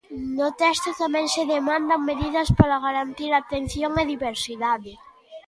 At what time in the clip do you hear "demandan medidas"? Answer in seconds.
1.55-2.49